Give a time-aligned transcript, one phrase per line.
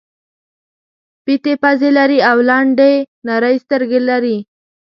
[1.25, 2.93] پېتې پزې لري او لنډې
[3.27, 4.37] نرۍ سترګې لري.